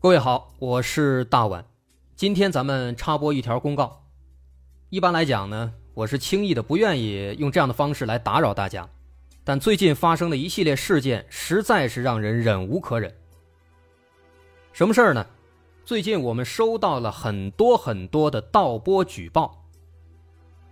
[0.00, 1.64] 各位好，我是大碗。
[2.14, 4.04] 今天咱们插播一条公告。
[4.90, 8.88] 一般来讲呢，我是轻易的不愿意用这样的方式来打扰大家，
[9.42, 13.12] 但最近发生的一系列事件实在是让人忍无可忍。
[14.72, 15.26] 什么事儿呢？
[15.84, 19.64] 最近我们收到了很多很多的盗播举报，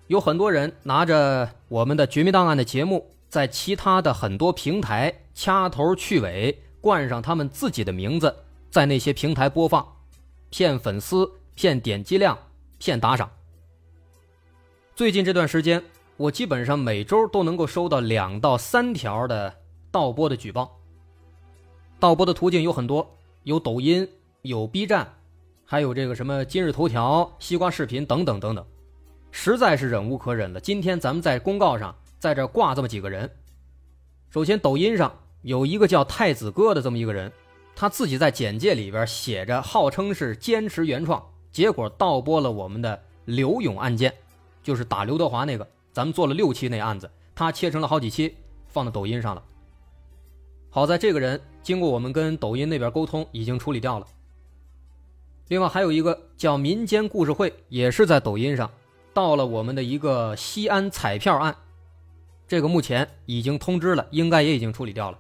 [0.06, 8.32] 有很多人拿着我们的《绝密档案》的节目，在其他的很多平台掐头去尾，冠上他们自己的名字，
[8.77, 9.96] 在那些平台播放，
[10.50, 12.39] 骗粉丝、骗点击量、
[12.76, 13.30] 骗打赏。
[14.94, 15.82] 最近这段时间，
[16.18, 19.50] 我基本上每周都能够收到两到三条的
[19.90, 20.79] 盗播的举报。
[21.99, 24.07] 盗播的途径有很多，有抖音，
[24.43, 25.11] 有 B 站，
[25.64, 28.63] 还有这个什么今日头条、西瓜视频等等等等，
[29.30, 30.61] 实在是忍无可忍了。
[30.61, 33.34] 今天咱们在公告上在这挂这么几个人。
[34.28, 37.33] 首先，抖音上有一个叫太子哥的这么一个人，
[37.78, 41.22] 他自己在简介里边写着号称是坚持原创，
[41.53, 44.12] 结果盗播了我们的刘勇案件。
[44.62, 48.34] 就是打刘德华那个，咱们做了六期那案子，他切成了好几期，
[48.66, 49.42] 放到抖音上了。
[50.70, 54.06] 好在这个人经过我们跟抖音那边沟通，已经处理掉了。
[55.48, 58.70] 另外还有一个叫民间故事会，也是在抖音上，
[59.12, 61.54] 到了我们的一个西安彩票案，
[62.48, 65.19] 这个目前已经通知了，应该也已经处理掉了。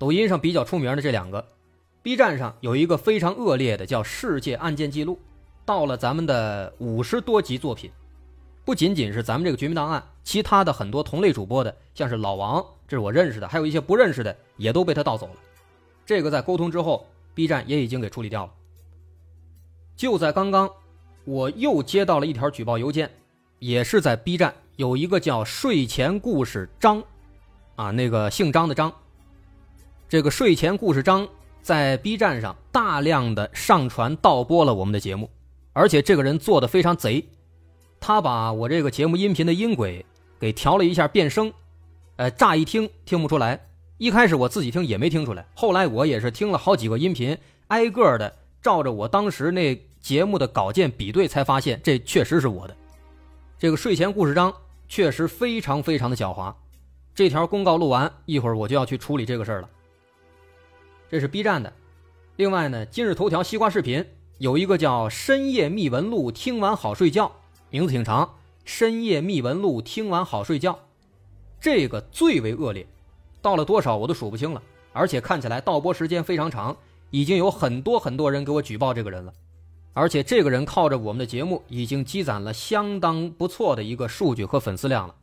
[0.00, 1.46] 抖音上比较出名的这两个
[2.00, 5.20] ，B 站上有一个非常恶劣的叫世界案件记录，
[5.66, 7.90] 到了咱们的五十多集作品。
[8.64, 15.34] 不仅仅是咱们这个《绝密档案》，其他的很多同类主播的，像是老王，这是我认识的，还有一些不认识的，也都被他盗走了。
[16.06, 18.52] 这个在沟通之后，B 站也已经给处理掉了。
[19.96, 20.70] 就在刚刚，
[21.26, 23.10] 我又接到了一条举报邮件，
[23.58, 27.04] 也是在 B 站，有一个叫“睡前故事张”，
[27.76, 28.90] 啊，那个姓张的张。
[30.10, 31.28] 这个“睡前故事张”
[31.62, 35.30] 在 B 站上大量的上传盗播了我们的节目，
[35.72, 37.24] 而且这个人做的非常贼。
[38.00, 40.04] 他把我这个节目音频的音轨
[40.40, 41.52] 给调了一下变声，
[42.16, 43.64] 呃，乍一听听不出来。
[43.98, 47.38] 一开始我自己听也没听出来，后来我也是听了好几个音频，
[47.68, 52.76] 挨个的照着我当时那节目的稿件比对，才发现这确实是我的。
[53.56, 54.52] 这个睡前故事章
[54.88, 56.52] 确实非常非常的狡猾。
[57.14, 59.70] 这条公告录完，一会儿我就要去处理这个事儿了。
[61.10, 61.72] 这是 B 站的，
[62.36, 64.06] 另外呢，今日头条、西瓜视频
[64.38, 67.32] 有一个叫《深夜秘闻录》，听完好睡觉。
[67.68, 68.24] 名字挺长，
[68.64, 70.78] 《深夜秘闻录》，听完好睡觉。
[71.60, 72.86] 这个最为恶劣，
[73.42, 74.62] 到了多少我都数不清了，
[74.92, 76.76] 而且看起来盗播时间非常长，
[77.10, 79.32] 已经有很多很多人给我举报这个人了，
[79.94, 85.16] 而且这个人靠着我们的节目已经积攒了相当不错的一个数据和粉丝量了。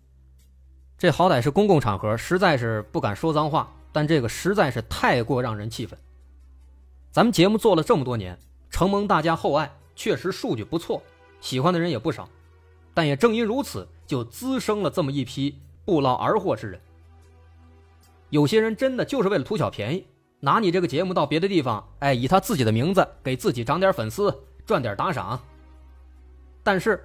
[0.97, 5.97] 这好歹是公共场合，实在是不敢说脏话，但这个实在是太过让人气愤。
[7.09, 8.37] 咱们节目做了这么多年，
[8.69, 11.01] 承蒙大家厚爱，确实数据不错，
[11.41, 12.29] 喜欢的人也不少。
[12.93, 16.79] 但也正因如此，就滋生了这么一批不劳而获之人。
[18.29, 20.05] 有些人真的就是为了图小便宜，
[20.41, 25.41] 拿你这个节目到别的地方，哎，以他自己的名字给自己涨点粉丝，赚点打赏。
[26.61, 27.03] 但是，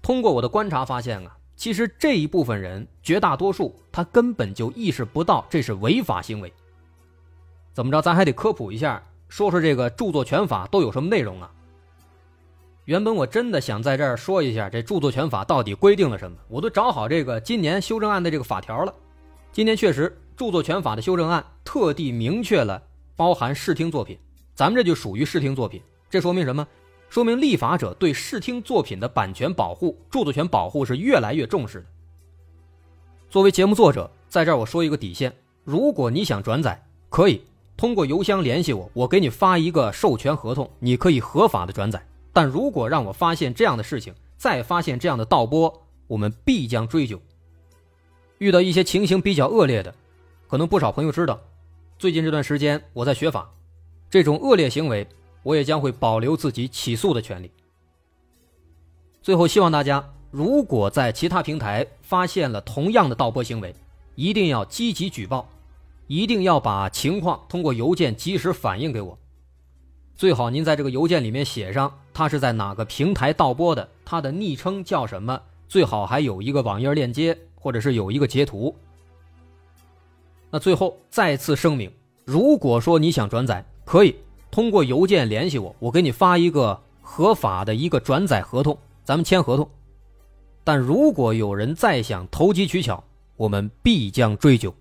[0.00, 6.50] 通过我的观察发现啊，其实这一部分人，绝大多数他根本就意识不到这是违法行为。
[7.72, 11.50] 怎么着，咱还得科普一下，说说这个著作权法都有什么内容啊？
[12.84, 18.94] 原本我真的想在这儿说一下这著作权法到底规定了什么，我都找好这个今年修正案的这个法条了。
[19.50, 22.80] 今年确实著作权法的修正案特地明确了
[23.16, 24.16] 包含视听作品，
[24.54, 25.82] 咱们这就属于视听作品。
[26.08, 26.64] 这说明什么？
[27.08, 31.86] 说明立法者对视听作品的版权保护、著作权保护是越来越重视的。
[33.30, 35.32] 作为节目作者，在这儿我说一个底线：
[35.64, 37.42] 如果你想转载，可以
[37.76, 42.02] 通过邮箱联系我，我给你发一个授权合同，你可以合法的转载。
[42.32, 47.20] 但如果让我发现这样的事情，再发现这样的盗播，我们必将追究。
[48.36, 49.94] 遇到一些情形比较恶劣的，
[50.46, 51.40] 可能不少朋友知道，
[51.98, 53.50] 最近这段时间我在学法，
[54.08, 55.06] 这种恶劣行为，
[55.42, 57.50] 我也将会保留自己起诉的权利。
[59.22, 63.74] 最后，希望大家如果在其他平台发现了同样的盗播行为，
[64.14, 65.48] 一定要积极举报，
[66.06, 69.18] 一定要把情况通过邮件及时反映给我。
[70.16, 78.74] 最好您在这个邮件里面写上他是在哪个平台盗播的，他的昵称叫什么，最好还有一个网页链接，或者是有一个截图。
[80.50, 81.92] 那最后再次声明，
[82.24, 84.16] 如果说你想转载，可以
[84.50, 89.68] 通过邮件联系我，我给你发一个合法的一个转载合同，咱们签合同。
[90.64, 93.02] 但如果有人再想投机取巧，
[93.36, 94.74] 我们必将追究。